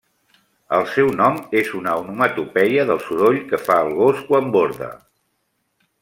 El 0.77 0.85
seu 0.93 1.09
nom 1.17 1.35
és 1.59 1.67
una 1.81 1.91
onomatopeia 2.05 2.85
del 2.91 3.01
soroll 3.09 3.37
que 3.51 3.59
fa 3.67 3.75
el 3.85 3.93
gos 4.01 4.23
quan 4.31 4.49
borda. 4.57 4.89